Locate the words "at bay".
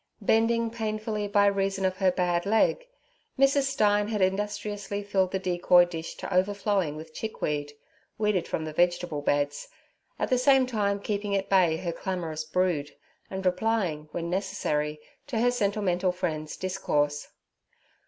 11.35-11.77